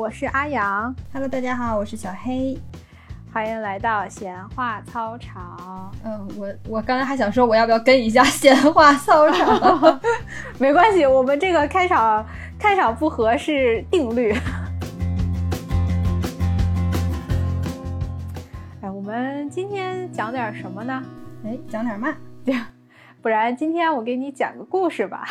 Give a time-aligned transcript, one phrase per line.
[0.00, 0.96] 我是阿阳。
[1.12, 2.58] Hello，大家好，我是小黑。
[3.30, 5.92] 欢迎来到闲话操场。
[6.02, 10.00] 嗯，我我刚才还想说我要不要跟一下闲话操场，
[10.58, 12.24] 没关系，我们这个开场
[12.58, 14.32] 开场不合是定律。
[18.80, 21.02] 哎，我们今天讲点什么呢？
[21.44, 22.16] 哎，讲点嘛？
[23.20, 25.26] 不然今天我给你讲个故事吧。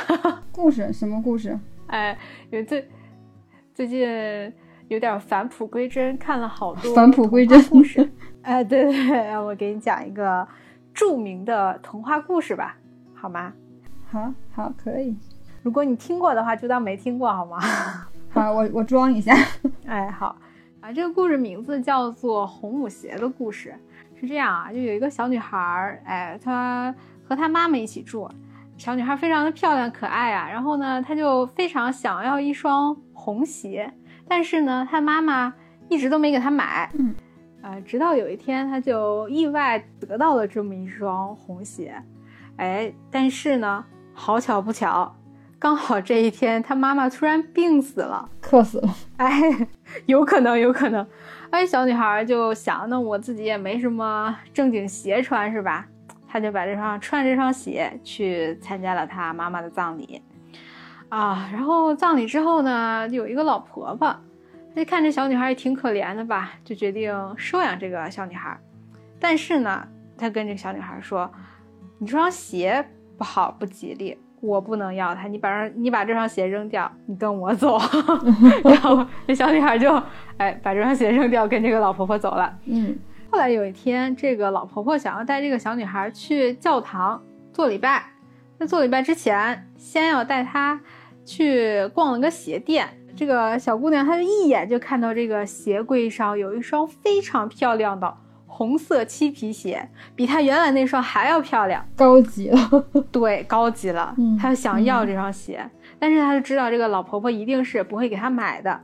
[0.52, 0.94] 故事？
[0.94, 1.58] 什么故事？
[1.88, 2.16] 哎，
[2.52, 2.88] 因为最
[3.80, 4.06] 最近
[4.90, 8.12] 有点返璞归真，看了好多返璞归真故事。
[8.44, 10.46] 哎，对对对，我给你讲一个
[10.94, 12.76] 著名的童话故事吧，
[13.14, 13.54] 好吗？
[14.12, 15.16] 好，好，可以。
[15.64, 17.58] 如果你听过的话，就当没听过，好吗？
[18.32, 19.34] 好，我我装一下。
[19.88, 20.36] 哎，好
[20.82, 23.74] 啊，这个故事名字叫做《红舞鞋的故事》。
[24.20, 26.94] 是这样啊，就有一个小女孩儿，哎，她
[27.26, 28.30] 和她妈妈一起住。
[28.80, 33.92] 小女孩非常的漂亮可爱啊，然后呢，她就非常想要一双红鞋，
[34.26, 35.54] 但是呢，她妈妈
[35.90, 36.90] 一直都没给她买。
[36.98, 37.14] 嗯，
[37.62, 42.02] 呃，直到有一天，她就意外得到了这么一双红鞋。
[42.56, 45.14] 哎，但是呢，好巧不巧，
[45.60, 48.30] 刚好这一天，她妈妈突然病死了。
[48.40, 48.96] 渴死了。
[49.18, 49.68] 哎，
[50.08, 51.06] 有可能，有可能。
[51.50, 55.86] 哎，小女孩就想，那我自己也没什么正经鞋穿，是吧？
[56.32, 60.22] 她就把这双穿这双鞋去参加了她妈妈的葬礼，
[61.10, 64.08] 啊，然后葬礼之后呢，有一个老婆婆，
[64.76, 68.56] 她就看这小女孩也挺可怜的吧，就决定收养这个小女孩。
[69.20, 71.28] 但是呢，她跟这小女孩说
[71.98, 75.28] ：“你这双鞋不好，不吉利，我不能要它。
[75.28, 77.80] 你把你把这双鞋扔掉，你跟我走。”
[78.64, 80.00] 然后这小女孩就
[80.38, 82.56] 哎把这双鞋扔掉，跟这个老婆婆走了。
[82.66, 82.96] 嗯。
[83.32, 87.22] 后来有一天，这个老婆婆想要带这个小女孩去教堂
[87.54, 88.04] 做礼拜。
[88.58, 90.80] 在做礼拜之前，先要带她
[91.24, 92.90] 去逛了个鞋店。
[93.16, 98.12] 这个小姑娘她就一眼就看到这个鞋柜上有一双非常漂亮的
[98.48, 102.86] 红色漆皮鞋，比她原来那双还要漂亮，高级了。
[103.12, 104.14] 对，高级了。
[104.18, 108.82] 嗯，她就想要这双鞋，嗯、但是她就知道这个老婆婆一定是不会给她买的。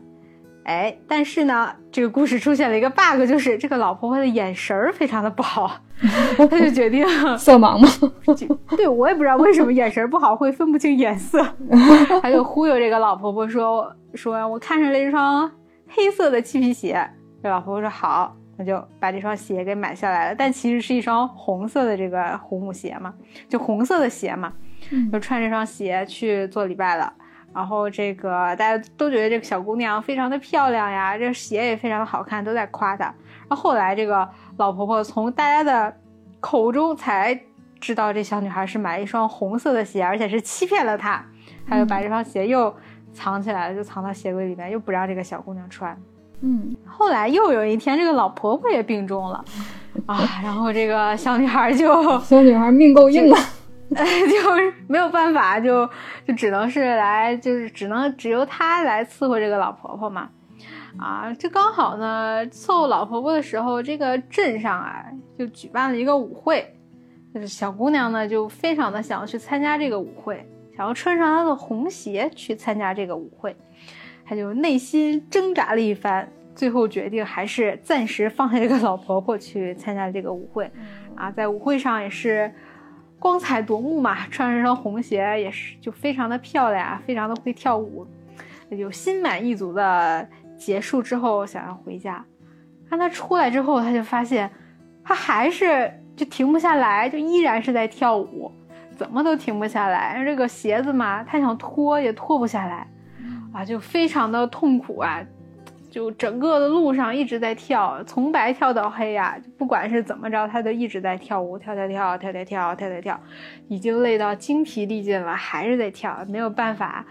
[0.66, 5.80] 哎，但是呢，这个故事出现了一个 bug，就是这个老婆婆的眼神儿非常的不好，
[6.50, 7.06] 她就决定
[7.38, 7.88] 色盲吗？
[8.76, 11.46] 对我也不知道为什么眼神不好会分不清颜色，
[12.22, 15.50] 他就忽悠这个老婆婆说说我看上了一双
[15.88, 17.08] 黑色的漆皮鞋，
[17.44, 23.14] 这老婆婆说好，那就把这双鞋给买下来了，但其实是一双红色的这个红舞鞋嘛，
[23.48, 24.52] 就红色的鞋嘛，
[24.90, 27.14] 嗯、就穿这双鞋去做礼拜了。
[27.56, 33.06] 然后这个大家都觉得这个小姑娘非常的漂亮呀，这鞋也非常的好看，都在夸她。
[33.48, 34.28] 然后后来这个
[34.58, 35.96] 老婆婆从大家的
[36.42, 37.40] 口中才
[37.80, 41.24] 知道这小女孩是买了一双红色的鞋，而且是欺骗了她，
[41.66, 42.76] 她就把这双鞋又
[43.14, 45.98] 藏起来了，就藏到鞋柜里面，又不让这个小姑娘穿。
[46.42, 49.44] 嗯，后来又有一天，这个老婆婆也病重了
[50.06, 53.40] 啊，然后这个小女孩就小女孩命够硬啊。
[53.94, 55.88] 就是没有办法，就
[56.28, 60.30] 就只能是来，就是只能只由他来伺候这个老婆婆嘛。
[60.98, 65.06] 啊，这刚好呢，伺候老婆婆的时候，这个镇上啊
[65.38, 66.74] 就举办了一个舞会，
[67.34, 73.56] 就是小姑娘呢就非常的想要去参加这个舞会，想要穿上她的红鞋去参加这个舞会，
[74.26, 80.72] 她就内心挣扎了一番，最后决定还是暂时放下这个老婆婆去参加这个舞会。
[81.16, 82.52] 啊，在舞会上也是。
[83.26, 88.06] 光彩夺目嘛，穿上双红鞋也是就非常的漂亮，非常的会跳舞，
[88.70, 92.24] 就心满意足的结束之后想要回家，
[92.88, 94.48] 看他出来之后，他就发现
[95.04, 98.52] 他还是就停不下来，就依然是在跳舞，
[98.96, 100.24] 怎么都停不下来。
[100.24, 102.88] 这个鞋子嘛，他想脱也脱不下来，
[103.52, 105.20] 啊，就非常的痛苦啊。
[105.96, 113.18] 就整个的路上一直在跳，从白跳到黑呀、啊，不管是怎么着，他都一直在跳舞，跳跳跳，跳跳跳，跳跳跳，
[113.70, 117.06] 已经累到精疲力尽了，还是在跳，没有办法。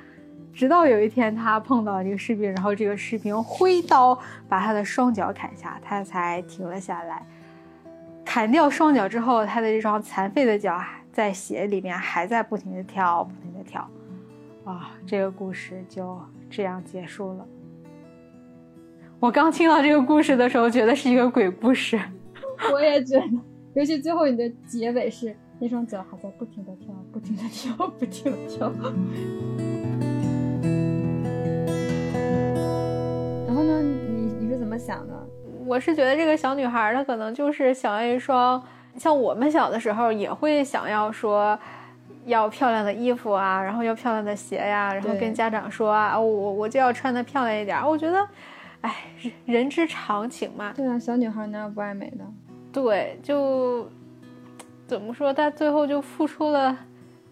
[0.53, 4.19] 直到有一天，他碰到这个士兵，然后这个士兵挥刀
[4.51, 7.27] 把他的双脚砍下，他才停了下来。
[8.23, 10.79] 砍掉双脚之后，他的这双残废的脚
[11.11, 13.89] 在鞋里面还在不停的跳，不停的跳。
[14.67, 16.21] 啊，这个故事就
[16.51, 17.47] 这样结束了。
[19.25, 21.99] 我刚听到这个故事的时候，觉得是一个鬼故事。
[22.71, 23.25] 我也觉得，
[23.75, 28.71] 尤其最后你的结尾是那双脚还在不停的跳，不停的跳，不停的跳。
[33.47, 35.15] 然后呢，你你是怎么想的？
[35.65, 38.63] 我是觉得这个小女孩她可能就是想要一双，
[38.99, 41.59] 像我们小的时候也会想要说。
[42.27, 47.79] 要漂亮的衣服啊，然后要漂亮的鞋呀、然后跟家长说啊，我我就要穿的漂亮一点。
[47.87, 48.27] 我觉得
[48.85, 48.95] 哎，
[49.47, 50.75] 人之常情嘛。
[50.77, 52.25] 对啊，小女孩哪有不爱美的？
[52.71, 53.89] 对，就
[54.87, 56.77] 怎么说，她最后就付出了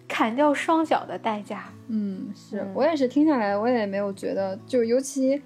[0.07, 1.65] 砍掉双脚的代价。
[1.89, 5.39] 嗯，是嗯我也是听下来，我也没有觉得，就尤其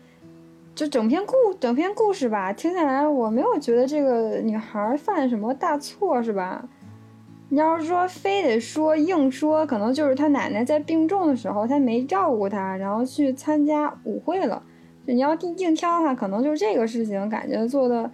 [0.73, 6.63] 就整篇故整篇故事吧，听下来我没有觉得这个女孩犯什么大错，是吧？
[7.49, 14.63] 你要是说非得说硬说，可能就是她奶奶在病重的时候，她没照顾她，然后去参加舞会了。
[15.07, 18.11] 就你要硬挑的话，可能就是这个事情，感觉做的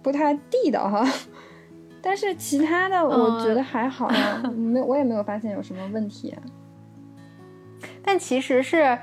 [0.00, 1.04] 不太地道哈。
[2.00, 6.32] 但是其他的，我觉得还好呀， 没我也没有发现有什么问题。
[8.00, 8.96] 但其实是，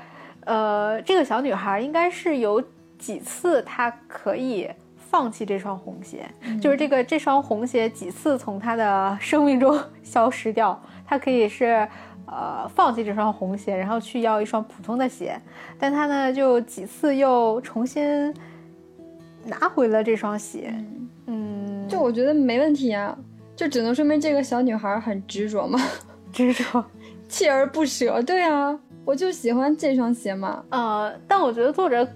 [0.46, 2.62] 呃，这个小女孩应该是有
[2.98, 6.26] 几次她可以放弃这双红鞋，
[6.62, 11.86] 就是这个这双红鞋几次从她的生命中 消失掉，她可以是。
[12.26, 15.40] 呃，放弃这双红鞋，然后去要一双普通的鞋，
[15.78, 18.34] 但他呢，就几次又重新
[19.44, 20.74] 拿回了这双鞋。
[21.26, 23.16] 嗯，就我觉得没问题啊，
[23.56, 25.80] 就只能说明这个小女孩很执着嘛，
[26.32, 26.84] 执着。
[27.28, 28.22] 锲而不舍。
[28.22, 30.62] 对啊，我就喜欢这双鞋嘛。
[30.68, 32.06] 呃，但我觉得作者，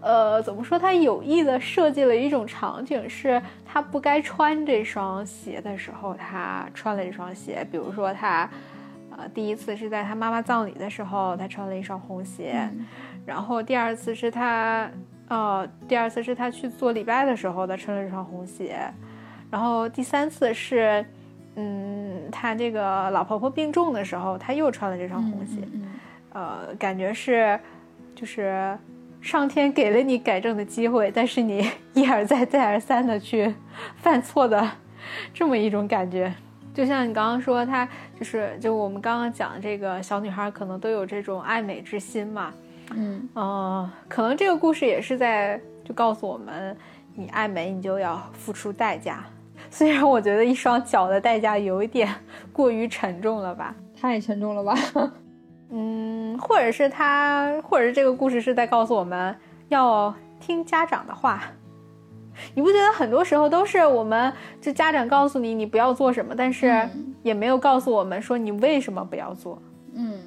[0.00, 0.78] 呃，怎么说？
[0.78, 7.66] 他有意的设计了一种场景，是他不该穿这双鞋的时候，他穿了这双鞋。
[7.70, 8.48] 比如说他，
[9.16, 12.86] 呃，第一次是在他妈妈葬礼的时候，他穿了一双红鞋，嗯
[13.26, 14.90] 然后第二次是他，
[15.28, 18.80] 呃，第二次是他去做礼拜的时候，他穿了这双红鞋，
[19.50, 21.04] 然后第三次是，
[21.56, 25.60] 嗯，他这个老婆婆病重的时候，他又穿了这双红鞋。
[25.72, 25.82] 嗯
[26.32, 27.58] 呃，感觉是，
[28.14, 28.78] 就是
[29.20, 33.52] 上天给了你改正的机会，但是你 一而再再而三的去
[33.98, 34.70] 犯错的
[35.34, 36.32] 这么一种感觉。
[36.72, 37.86] 就像你刚刚说，她
[38.20, 42.52] 就是就我们刚刚讲的这个小女孩，可能都有这种爱美之心嘛。
[42.94, 46.76] 嗯呃，可能这个故事也是在就告诉我们，
[47.14, 49.24] 你爱美，你就要付出代价。
[49.70, 52.14] 虽然我觉得一双脚的代价有一点
[52.52, 53.74] 过于沉重了吧。
[53.78, 54.74] 嗯，太沉重了吧？
[55.72, 59.34] 嗯，或者是他，或者是这个故事是在告诉我们
[59.68, 61.42] 要听家长的话。
[62.54, 69.60] 你不觉得很多时候都是我们这家长告诉你你不要做什么，但是嗯也没有告诉我们说你为什么不要做？
[69.92, 70.18] 嗯，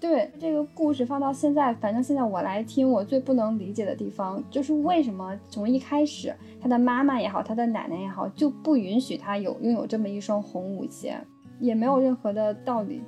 [0.00, 11.16] 对，这个故事放到现在，反正现在我来听，我最不能理解的地方就是为什么从一开始，他的妈妈也好，他的奶奶也好，就不允许他有拥有这么一双红舞鞋，
[11.58, 13.02] 也没有任何的道理。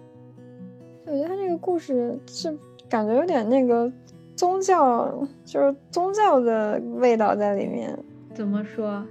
[1.06, 2.56] 我觉得他这个故事是
[2.88, 3.90] 感觉有点那个
[4.36, 7.96] 宗教，就是宗教的味道在里面。
[8.34, 9.06] 怎么说？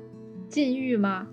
[0.49, 1.27] 禁欲吗？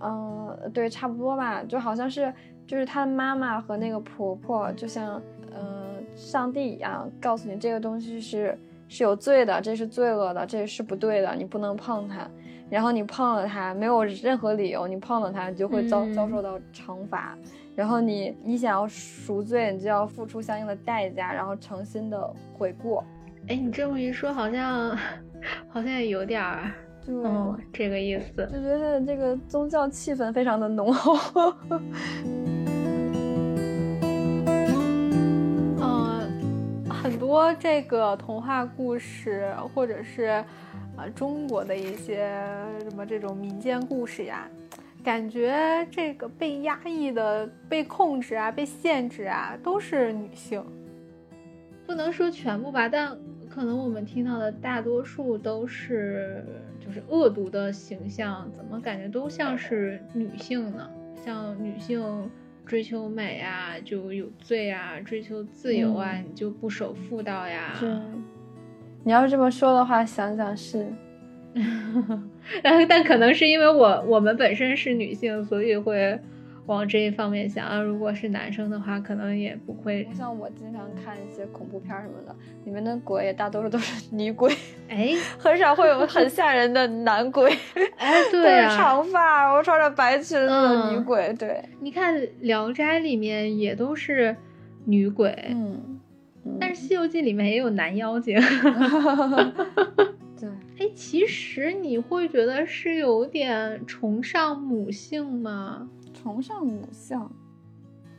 [0.00, 2.32] 嗯，对，差不多吧，就好像是
[2.66, 5.20] 就是他妈妈和那个婆婆，就像
[5.52, 8.56] 呃上帝一样，告诉你这个东西是
[8.88, 12.28] 是有罪的，这是罪恶的，这是不对的，你不能碰它。
[12.70, 17.36] 然后你碰了它，没有任何理由，你碰了它，你就会遭、嗯遭受到惩罚。
[17.76, 23.04] 然后你你想要赎罪，你就要付出相应的代价，然后诚心的悔过。
[23.48, 24.96] 哎，你这么一说，好像
[25.68, 26.72] 好像也有点儿，
[27.04, 28.48] 对，哦，这个意思。
[28.52, 31.52] 就觉得这个宗教气氛非常的浓厚。
[35.80, 36.30] 嗯，
[36.88, 40.44] 很多这个童话故事，或者是
[40.96, 42.28] 呃中国的一些
[42.80, 44.48] 什么这种民间故事呀，
[45.02, 50.64] 感觉这个被压抑的、被控制啊、被限制啊，都是女性。
[51.84, 53.18] 不能说全部吧，但
[53.50, 56.44] 可能我们听到的大多数都是
[56.92, 60.90] 就是恶毒的形象，怎么感觉都像是女性呢？
[61.24, 62.30] 像女性
[62.66, 67.74] 追求美啊，就有罪啊；追求自由啊，嗯你就不守妇道呀。
[67.80, 67.88] 对，
[69.04, 70.86] 你要是这么说的话，想想是。
[72.62, 76.18] 但但可能是因为我我们本身是女性，所以会
[76.66, 77.66] 往这一方面想。
[77.66, 80.06] 啊如果是男生的话，可能也不会。
[80.14, 84.52] 像我经常看一些恐怖片什么的，里面的鬼也大多数都是女鬼，
[84.88, 87.50] 哎很少会有很吓人的男鬼，
[87.98, 91.34] 哎，对啊，长发，然后穿着白裙子的女嗯鬼。
[91.38, 94.36] 对，你看《聊斋》里面也都是
[94.84, 96.00] 女鬼，嗯，
[96.60, 98.38] 但是《西游记》里面也有男妖精。
[100.38, 105.88] 对，哎，其实你会觉得是有点崇尚母性吗？
[106.22, 107.18] 崇尚母性，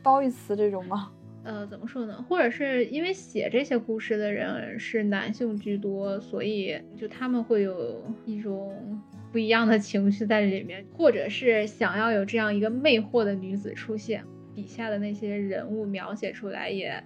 [0.02, 1.10] 褒义词这种吗？
[1.44, 2.24] 呃，怎么说呢？
[2.28, 8.98] 或者是因为写这些故事的人是男性居多，所以就他们会有一种
[9.30, 17.02] 不一样的情绪在里面，或者是想要有这样一个魅惑的女子出现，底下的那些人物描写出来也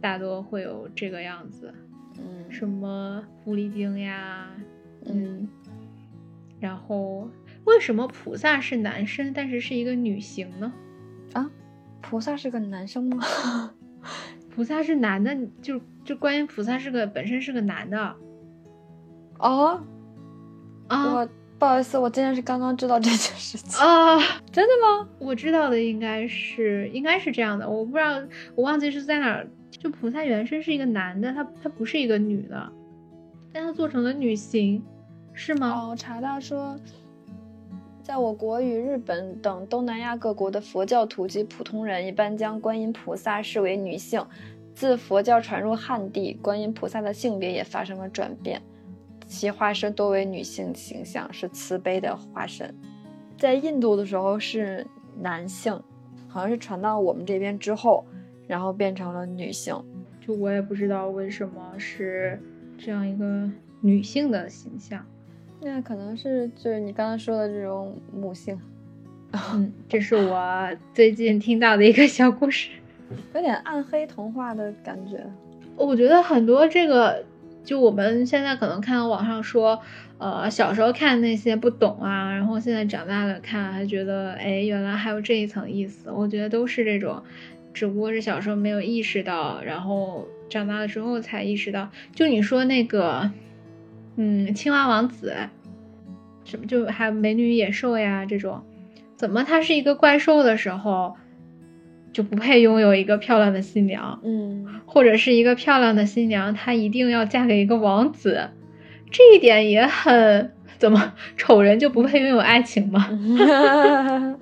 [0.00, 1.72] 大多会有这个样子，
[2.18, 4.50] 嗯什么狐狸精呀，
[5.04, 5.48] 嗯，
[6.58, 7.30] 然后
[7.66, 10.72] 为什么菩萨是男生，但是是一个女形呢？
[11.34, 11.50] 啊，
[12.00, 13.72] 菩萨是个男生吗？
[14.54, 18.16] 菩萨是男的，就就观音菩萨是个本身是个男的
[19.38, 19.82] 哦，
[20.88, 23.84] 啊我不好意思，我今天是刚刚知道这件事情。
[23.84, 24.18] 啊！
[24.50, 25.08] 真的吗？
[25.18, 28.22] 我知道的应该是应该是这样的，我不知道
[28.54, 29.46] 我忘记是在哪儿。
[29.70, 32.72] 就菩萨原身是一个男的，他他不是一个女的，
[33.52, 34.82] 但他做成了女形，
[35.34, 35.70] 是吗？
[35.70, 36.78] 哦，我查到说，
[38.06, 44.24] 在我国与日本等东南亚各国的佛教徒及普通人一般将观音菩萨视为女性。
[44.76, 48.62] 自佛教传入汉地，观音菩萨的性别也发生了转变，
[49.26, 52.72] 其化身多为女性形象，是慈悲的化身。
[53.36, 54.86] 在印度的时候是
[55.18, 55.72] 男性，
[56.28, 58.06] 好像是传到我们这边之后，
[58.46, 59.74] 然后变成了女性。
[60.24, 62.40] 就我也不知道为什么是
[62.78, 65.04] 这样一个女性的形象。
[65.66, 68.58] 那可能是就是你刚刚说的这种母性，
[69.52, 72.70] 嗯，这是我最近听到的一个小故事。
[73.34, 75.24] 有点暗黑童话的感觉。
[75.76, 77.24] 我觉得很多这个，
[77.64, 79.78] 就我们现在可能看到网上说，
[80.18, 86.10] 呃，小时候看那些不懂啊，然后现在长大了看还觉得，哎，原来还有这一层意思。
[86.10, 87.22] 我觉得都是这种，
[87.74, 91.90] 只不过是小时候没有意识到，然后长大了之后才意识到。
[92.14, 93.30] 就你说那个，
[94.16, 95.36] 嗯，青蛙王子，
[96.46, 98.62] 什么就还有美女野兽呀这种，
[99.16, 101.14] 怎么他是一个怪兽的时候，
[102.12, 104.18] 就不配拥有一个漂亮的新娘？
[104.24, 108.50] 嗯，或者是一个漂亮的新娘，她一定要嫁给一个王子，
[109.10, 113.08] 这一点也很怎么丑人就不配拥有爱情吗？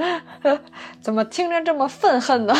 [1.01, 2.55] 怎么听着这么愤恨呢？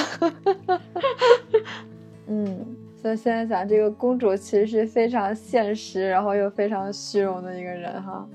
[2.27, 8.27] 嗯，所以现在想，这个公主其实是非常现实，然后又非常虚荣的一个人哈。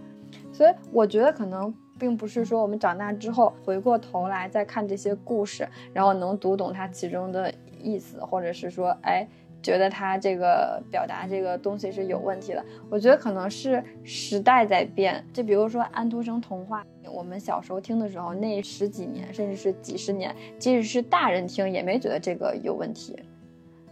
[0.60, 9.26] 所以我觉得可能并不是说我们长大之后回过头来再看这些故事，然后能读懂它其中的意思，或者是说，哎。
[9.62, 15.22] 觉得他这个表达这个东西是有问题的，我觉得可能是时代在变。
[15.34, 23.22] 就比如说安徒生童话，我们小时候听的时候，那十几年甚至是几十年，即使是大人听也没觉得这个有问题。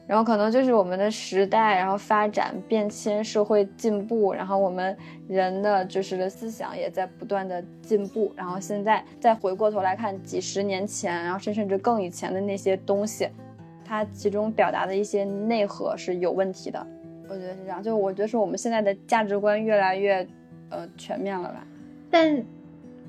[0.07, 4.95] 然后可能就是我们的时代，然后发展变迁，社会进步，然后我们
[5.27, 8.31] 人的就是的思想也在不断的进步。
[8.35, 13.27] 然后现在再回过头来看几十年前，然后甚甚至更以前的那些东西。
[13.83, 16.87] 它其中表达的一些内核是有问题的，
[17.29, 17.83] 我觉得是这样。
[17.83, 20.27] 就我觉得是我们现在的价值观越来越，
[20.69, 21.65] 呃，全面了吧。
[22.09, 22.43] 但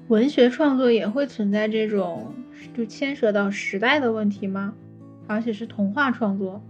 [0.09, 2.33] 文学创作也会存在这种
[2.77, 4.75] 就牵涉到时代的问题吗？
[5.27, 6.61] 而且是童话创作？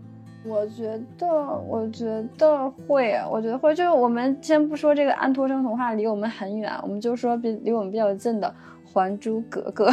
[0.45, 1.26] 我觉得，
[1.66, 2.04] 我觉
[2.37, 3.75] 得会，我觉得会。
[3.75, 8.54] 就是我们先不说这个安徒生童话离我们很远，我们就说比离我们比较近的
[8.92, 9.90] 《还珠格格》，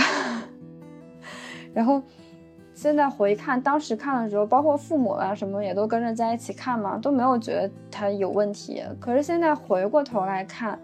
[1.73, 2.01] 然后。
[2.77, 8.83] 现在回看当时看的时候，包括父母啊什么也都跟着在一起看嘛，都没有觉得他有问题。
[8.99, 10.77] 可是现在回过头来看，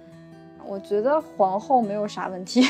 [0.66, 2.64] 我觉得皇后没有啥问题。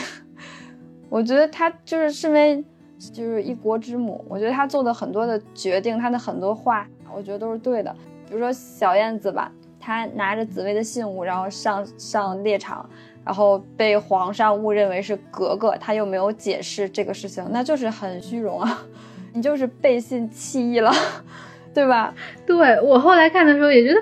[1.07, 2.65] 我觉得她就是身为
[3.09, 7.91] 就是一国之母，我觉得她做的很多的决定，她的很多话，我觉得都是对的。
[8.27, 12.87] 比如说小燕子吧，她拿着紫薇的信物，然后上上猎场，
[13.25, 18.83] 然后被皇上误认为是格格，她又没有解释这个事情，那就是很虚荣啊。
[19.33, 20.91] 你就是背信弃义了，
[21.73, 22.13] 对吧？
[22.45, 24.01] 对我后来看的时候也觉得，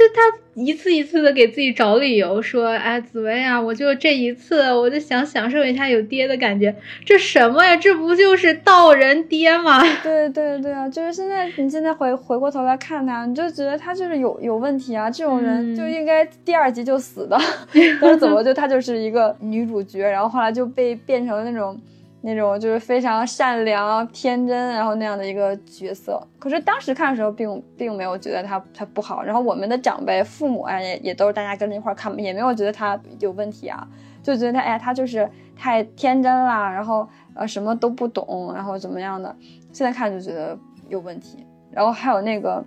[0.00, 0.22] 就他
[0.54, 7.76] 一次一次的给自己找理由，说，哎，紫薇啊，我就这一次，我就想享受一下有爹的感觉，这什么呀？
[7.76, 9.82] 这不就是道人爹吗？
[10.02, 17.38] 对对对啊，就是现在你现在回回过头来看他，你就觉得他就是有有问题啊，这种人就应该第二集就死的，
[18.00, 21.78] 但是怎么就他就是一个女主角，然后后来就被变成了那种。
[22.22, 26.20] 那种就是非常善良、天真，然后那样的一个角色。
[26.38, 29.22] 可是当时看的时候，并并没有觉得他他不好。
[29.22, 33.88] 然后我们的长辈、父母啊，也也都是大家跟着一块看，也没有觉得他有问题啊，
[34.22, 39.34] 就觉得他哎，他就是太天真啦，然后呃什么都不懂，然后怎么样的。
[39.72, 40.58] 现在看就觉得
[40.88, 41.46] 有问题。
[41.70, 42.58] 然后还有那个《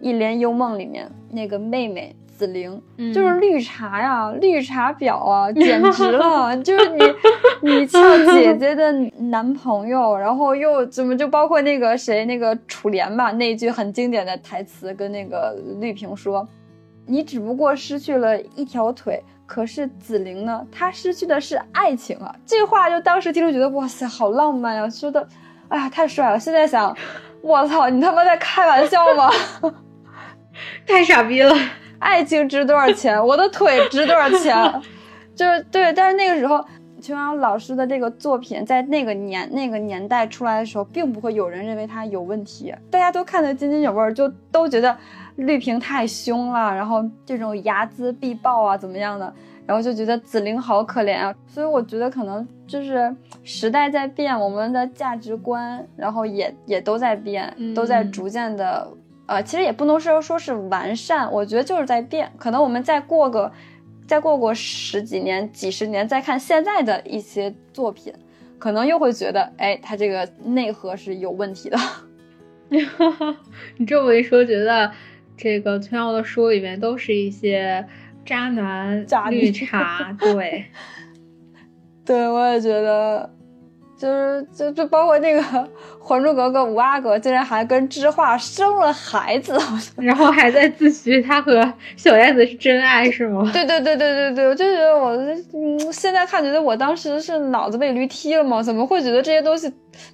[0.00, 2.14] 一帘幽梦》里面那个妹妹。
[2.40, 2.82] 紫菱
[3.12, 6.56] 就是绿茶呀，绿茶婊啊， 简直了！
[6.62, 6.98] 就是你，
[7.60, 8.00] 你俏
[8.32, 16.48] 姐姐的男朋友，然后又怎么就包括那个谁，那个楚莲吧，那一句很经典的台词，跟那个绿萍说
[17.04, 25.28] ：“你只不过失去了一条腿，可是紫菱呢，她失去的是爱情啊！”这话就当时听着觉得哇塞，好浪漫呀，说的，
[25.68, 26.38] 哎呀，太帅了！
[26.40, 26.96] 现在想，
[27.42, 29.30] 我操，你他妈在开玩笑吗？
[30.88, 31.54] 太傻逼了。
[32.00, 33.16] 爱情值多少钱？
[33.24, 34.56] 我的腿值多少钱？
[35.36, 36.62] 就是对，但是那个时候，
[37.00, 44.94] 琼瑶老师的这个作品在那个年那个年代出来的时候，并不会有人认为他有问题，大家都看得津津有味，就都觉得
[45.36, 49.32] 绿萍太凶了，然后这种睚眦必报啊，怎么样的，
[49.66, 51.34] 然后就觉得紫菱好可怜啊。
[51.46, 53.14] 所以我觉得可能就是
[53.44, 58.86] 时代在变，我们的价值观，然后也也都在变，都在逐渐的。
[59.30, 62.32] 呃，其实也不能说说是完善，我觉得就是在变。
[62.36, 63.52] 可能我们再过个，
[64.04, 68.12] 再过过十几年、几十年，再看现在的一些作品，
[68.58, 71.78] 可能又会觉得，哎，它这个内核是有问题的。
[73.78, 74.90] 你这么一说，觉得
[75.36, 77.86] 这个崔瑶的书里面都是一些
[78.24, 80.64] 渣男、绿茶，对，
[82.04, 83.32] 对，我也觉得。
[84.00, 85.42] 就是就就包括那个
[86.00, 89.58] 《还珠格格》五阿哥竟然还跟知画生了孩子，
[90.00, 93.50] 然后还在自诩他和小燕子是真爱，是吗？
[93.52, 95.10] 对对对对对对，我就觉得我
[95.52, 98.62] 嗯，现在看觉得我当时是脑子被驴踢了吗？
[98.64, 99.70] 怎么会觉得这些东西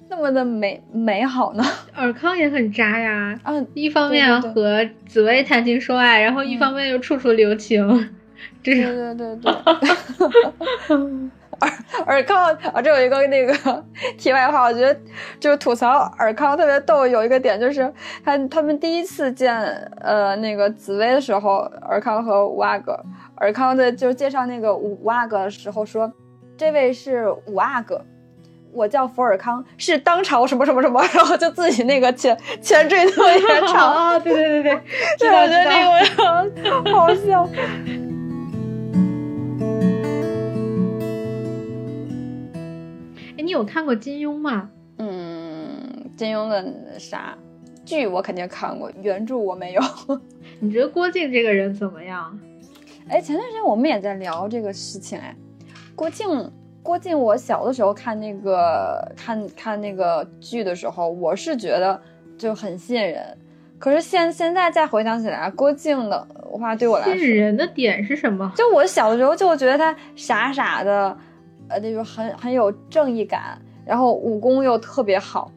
[0.09, 1.63] 那么的美美好呢？
[1.95, 8.09] 尔康也很渣呀，啊，一方面和紫薇谈情说爱，然后一方面又处处留情，
[8.61, 9.53] 对对对对。
[11.59, 11.69] 尔
[12.05, 13.83] 尔康啊，这有一个那个
[14.17, 14.99] 题外话，我觉得
[15.39, 17.05] 就是吐槽尔康特别逗。
[17.07, 17.91] 有一个点就是
[18.23, 19.55] 他他们第一次见
[20.01, 22.99] 呃那个紫薇的时候，尔康和五阿哥，
[23.35, 26.11] 尔康的就介绍那个五五阿哥的时候说，
[26.57, 28.01] 这位是五阿哥，
[28.73, 34.81] 我叫福尔康，是当朝什么什么什么，然后就自己那个前前缀特别长啊，对对对对，
[35.19, 37.47] 对，我觉得那个好笑。
[43.57, 44.69] 有看过金庸吗？
[44.99, 47.37] 嗯，金庸的啥
[47.85, 49.81] 剧我肯定看过，原著我没有。
[50.59, 52.39] 你觉得郭靖这个人怎么样？
[53.09, 55.17] 哎，前段时间我们也在聊这个事情。
[55.17, 55.35] 哎，
[55.95, 56.51] 郭靖，
[56.83, 61.99] 郭靖，我小的时候看那个看看那个剧的时候，我是觉得
[62.37, 63.37] 就很吸引人。
[63.79, 66.27] 可是现现在再回想起来，郭靖的
[66.59, 68.51] 话对我来说，吸引人的点是什么？
[68.55, 71.15] 就我小的时候就觉得他傻傻的。
[71.69, 75.51] 呃，那种很很有正义感，然后武功又特别好，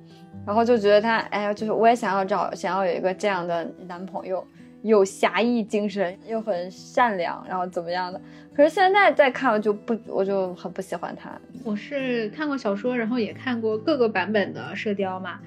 [0.47, 4.45] 然后就觉得他，哎呀，就是我也想要找，想要有一个这样的男朋友，
[4.83, 8.21] 有侠义精神，又很善良，然后怎么样的。
[8.55, 11.31] 可是现在再看，我就不，我就很不喜欢他。
[11.65, 15.39] 我是看过小说，然后也看过各个版本的《射雕》嘛，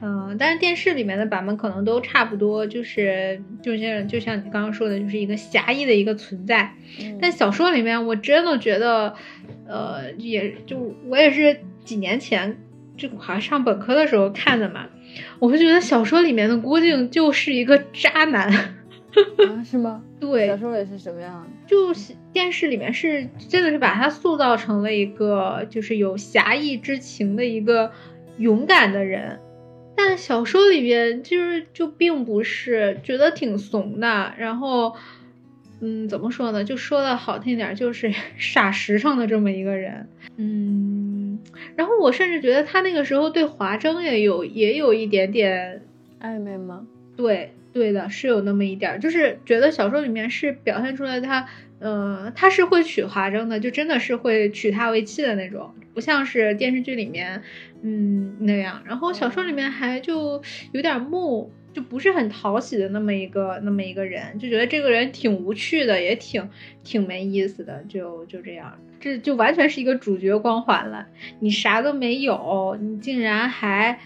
[0.00, 6.72] 嗯，但是电视里面的版本可能都差不多，就是就像就像你刚刚说的，就是一个侠义的一个存在。
[7.20, 9.14] 但小说里面，我真的觉得，
[9.66, 12.56] 呃，也就我也是几年前
[12.96, 14.86] 就好像上本科的时候看的嘛，
[15.40, 18.76] 我就觉得小说里面的郭靖就是一个渣男。
[19.48, 20.02] 啊，是吗？
[20.20, 21.48] 对，小说里是什么样的？
[21.66, 27.90] 就是电视里面是真的是把他塑造成了一个就是有侠义之情的一个
[28.38, 29.38] 勇敢的人，
[29.96, 34.94] 但小说里边就是就并不是觉得挺怂的，然后，
[35.80, 36.64] 嗯，怎么说呢？
[36.64, 41.38] 就说的好听点，就是 傻实诚的这么一个人，嗯，
[41.76, 45.82] 然后我甚至觉得他那个时候对华筝也有也有一点点
[46.20, 46.86] 暧昧吗？
[47.16, 47.52] 对。
[47.72, 57.42] 对的，是有那么一点儿，就是觉得小说里面是表现出来他，呃，他是会娶华筝的，就真的是会娶她为妻的那种，不像是电视剧里面，
[57.82, 58.82] 嗯那样。
[58.84, 66.46] 然后小说里面还就有点木，就不是很讨喜的那么一个那么一个人，就觉得这个人挺无趣的，也挺
[66.84, 71.06] 挺没意思的，就就这样，这就完全是一个主角光环了。
[71.40, 73.98] 你啥都没有，你竟然还。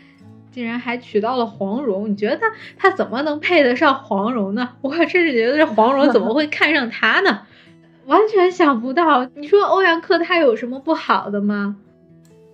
[0.56, 2.46] 竟然还娶到了黄蓉，你觉得他
[2.78, 4.70] 他怎么能配得上黄蓉呢？
[4.80, 7.42] 我甚至觉得这黄蓉怎么会看上他呢？
[8.06, 9.28] 完全想不到。
[9.34, 11.76] 你说欧阳克他有什么不好的吗？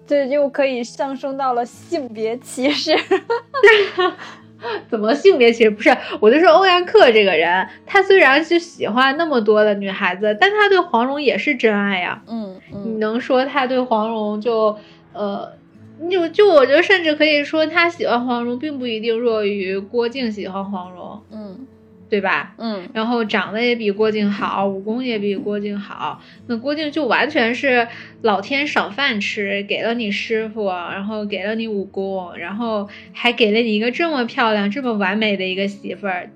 [0.05, 2.93] 这又可以上升到了性别歧视。
[4.91, 5.71] 怎么性别歧视？
[5.71, 12.21] 不是，我就说欧阳克这个人，他虽然是喜欢那么多的女孩子，但他对黄蓉也是真爱呀。
[12.27, 14.77] 嗯，你能说他对黄蓉就
[15.13, 15.62] 呃？
[16.11, 21.67] 就就我觉得，甚至可以说，他喜欢黄蓉，并不一定弱于郭靖喜欢黄蓉，嗯，
[22.09, 22.55] 对吧？
[22.59, 27.89] 嗯，然后长得也比郭靖好，武功也比郭靖好，那郭靖就完全是
[28.21, 36.29] 老天赏饭吃，给了你师傅，然后给了你武功，然后还给了你一个这么漂亮、这么完美的一个媳妇儿。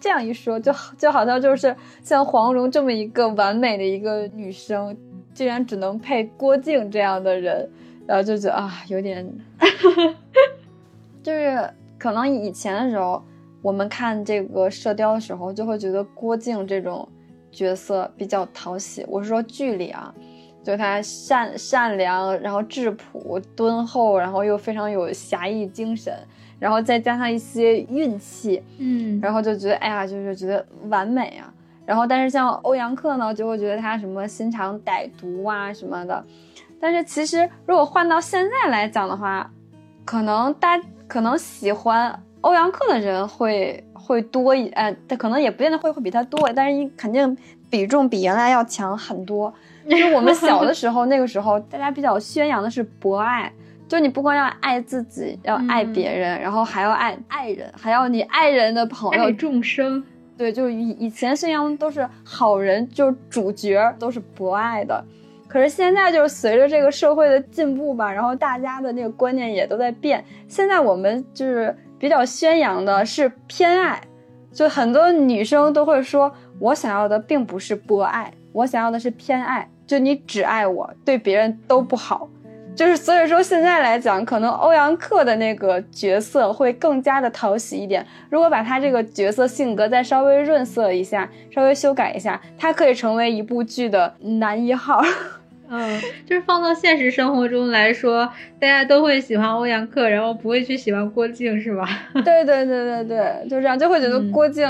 [0.00, 4.96] 这样一说，就就好像就是像黄蓉这么一个完美的一个女生，
[5.34, 7.68] 竟然只能配郭靖这样的人。
[8.10, 9.24] 然后就觉得啊，有点，
[11.22, 13.22] 就是可能以前的时候，
[13.62, 17.08] 我们看这个《射雕》的时候，就会觉得郭靖这种
[17.52, 19.06] 角色比较讨喜。
[19.06, 20.12] 我是说剧里啊，
[20.64, 26.12] 就他善善良，然后质朴敦厚，然后又非常有侠义精神，
[26.58, 31.54] 然后再加上一些运气，嗯，然后就觉得哎呀，就是觉得完美啊。
[31.86, 36.24] 然后但是像欧阳克呢，就会觉得他什么心肠歹毒啊什么的。
[36.80, 39.50] 但是其实如果换到现在来讲的话，
[40.04, 42.22] 可能大可能喜欢。
[42.42, 47.36] 欧阳克的人会会多一，呃，他可能也不见得会会比他多，但是肯定
[47.68, 49.52] 比重比原来要强很多。
[49.84, 53.52] 因为我们小的时候，那个时候大家比较宣扬的是博爱，
[53.86, 60.02] 就你不光要爱自己，要爱别人，然后还要爱爱人，还要你爱人的朋友，爱众生。
[60.38, 65.04] 对，就以以前宣扬的都是好人，就主角都是博爱的。
[65.50, 70.24] 可是现在就是随着这个社会的进步吧，然后大家的那个观念也都在变。
[70.46, 71.76] 现在我们就是。
[72.00, 74.00] 比较宣扬的是偏爱，
[74.50, 82.26] 就很多女生都会说，我想要的并不是博爱，我想要的是偏爱，就你只爱我，对别人都不好。
[82.74, 88.06] 就是所以说现在来讲，可能欧阳克的那个角色会更加的讨喜一点。
[88.30, 95.02] 如果把他这个角色性格再稍微润色一下，稍微修改一下，他可以成为一部剧的男一号。
[95.70, 98.26] 嗯，就是放到现实生活中来说，
[98.60, 101.88] 大家都会喜欢欧阳克，然后不会去喜欢郭靖，是吧？
[102.24, 104.66] 对对对对对，就这样，就会觉得郭靖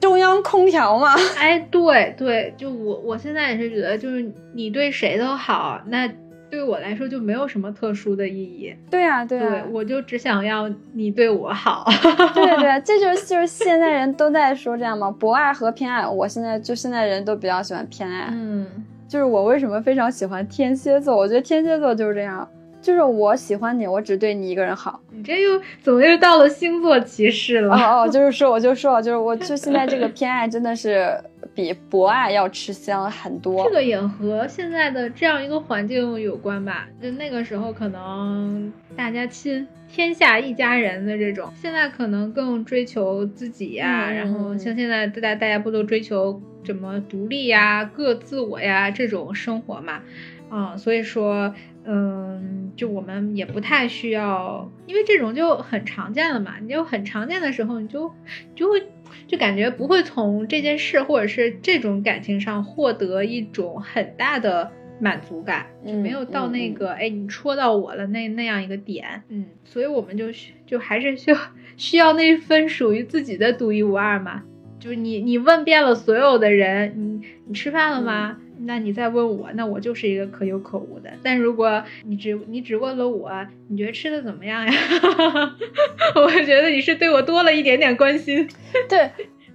[0.00, 1.14] 中央空调嘛。
[1.36, 6.08] 哎，对对，就我我现在也是觉得，就是你对谁都好，那
[6.48, 8.74] 对我来说就没有什么特殊的意义。
[8.90, 11.84] 对呀对呀，我就只想要你对我好。
[12.34, 16.06] 对对对，这就是就是现在人都在说这样嘛，博爱和偏爱。
[16.06, 18.28] 我现在就现在人都比较喜欢偏爱。
[18.30, 18.66] 嗯。
[19.10, 21.16] 就是我为什么非常喜欢天蝎座？
[21.16, 22.48] 我觉得天蝎座就是这样，
[22.80, 25.00] 就是我喜欢你，我只对你一个人好。
[25.10, 27.74] 你这又怎么又到了星座歧视了？
[27.74, 31.12] 哦哦，就是说，我就说，就是我就现在这个偏爱真的是
[31.54, 33.64] 比博爱要吃香很多。
[33.64, 36.88] 这个也和现在的这样一个环境有关吧？
[37.02, 44.10] 就那个时候可能大家亲天下一家人的这种，现在可能更追求自己呀。
[44.10, 46.40] 然后像现在大家大家不都追求？
[46.62, 50.02] 什么独立呀、各自我呀这种生活嘛，
[50.50, 51.54] 嗯，所以说，
[51.92, 56.54] 嗯，就我们也不太需要，因为这种就很常见了嘛。
[56.62, 58.12] 你就很常见的时候，你就
[58.54, 58.80] 就会
[59.26, 70.26] 就感觉不会从这件事或者是这种感情上获得一种很大的满足感，就没有到那个哎你戳到我了那那样一个点，嗯，所以我们就
[70.64, 71.38] 就还是需要
[71.76, 74.44] 需要那份属于自己的独一无二嘛。
[74.78, 78.38] 就是你，你问遍了所有的人，你你吃饭了吗？
[78.64, 81.10] 那你再问我，那我就是一个可有可无的。
[81.22, 83.30] 但如果你只你只问了我，
[83.68, 84.72] 你觉得吃的怎么样呀？
[86.16, 88.48] 我觉得你是对我多了一点点关心。
[88.88, 89.10] 对，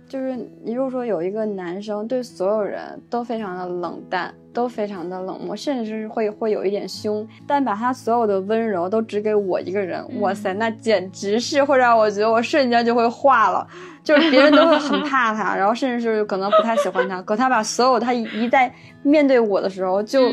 [0.08, 4.34] 就是你如果说有一个男生对所有人都非常的冷淡。
[4.56, 13.68] 都非常的冷漠，甚至是会会有一点凶，但把他所有的温柔都只给我一个人，哇塞，那简直是会让我觉得我瞬间就会化了，
[14.02, 20.32] 就是别人都会很怕他， 然后甚至是可能不太喜欢他，可他把所有他一在面对我的时候，就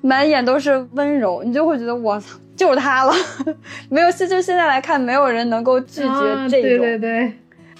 [0.00, 3.12] 满眼都是温柔，你就会觉得我操，就是他了，
[3.88, 6.78] 没有现就现在来看，没有人能够拒绝这种。
[6.78, 7.32] 对对对。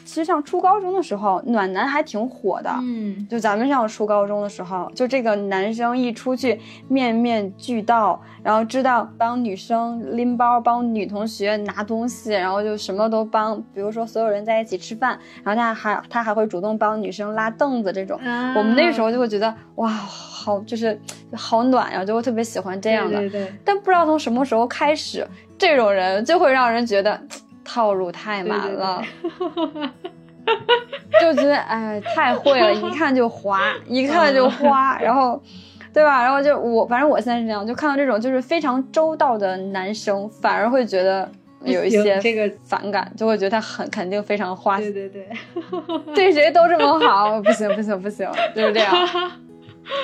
[0.04, 2.70] 其实上初高中的时候，暖男还挺火的。
[2.82, 13.60] 嗯，就咱们上初高中的时候，就这个男生一出去面面俱到，然后知道帮女生拎包，帮女同学拿东西，然后就什么都帮。
[13.74, 18.18] 比如说所有人在一起吃饭，然后他还他还会主动帮女生拉凳子这种。
[18.56, 21.00] 我们那时候就会觉得哇，好就是
[21.32, 23.18] 好暖呀，就会特别喜欢这样的。
[23.18, 23.52] 对对。
[23.64, 27.20] 但不知道从什么时候开始，这种人就会让人觉得。
[27.64, 29.02] 套路太满了，
[31.20, 35.40] 就觉得哎太会了， 一看就滑，一看就花，然后，
[35.92, 36.22] 对吧？
[36.22, 41.30] 然后就我反正我现在是这样，就看到这种就是非常周到的男生，反而会觉得
[41.64, 45.26] 有一些这个反感，就会觉得他很肯定非常花心，对对
[46.08, 48.92] 对， 对谁都这么好，不行不行不行，就是这样。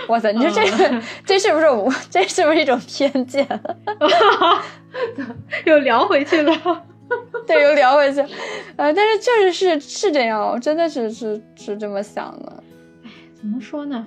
[0.09, 3.47] 哇塞，你说这个 这是不是我这是不是一种偏见？
[5.65, 6.83] 又聊回去了。
[7.49, 8.21] 对，又聊回去，
[8.77, 12.63] 呃，但是确实是是这样，我真的是是是这么想的。
[13.05, 14.07] 哎，怎么说呢？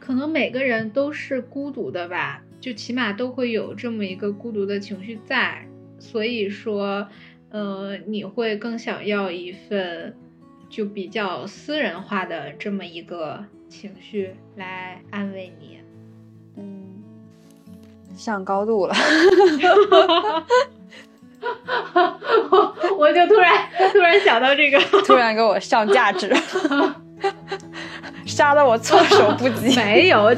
[0.00, 5.66] 可能每个人都是孤独的吧，就起码都会有这么一个孤独的情绪在，
[5.98, 7.06] 所以说，
[7.50, 10.16] 呃，你会更想要一份
[10.70, 15.78] 就比较私人化的这么一个情绪来安慰你。
[16.56, 17.02] 嗯，
[18.16, 18.94] 上高度了。
[22.50, 23.52] 我 我就突然
[23.92, 26.32] 突然然想到这个，突然给我上价值，
[28.26, 29.74] 杀的我措手不及。
[29.76, 30.28] 没有。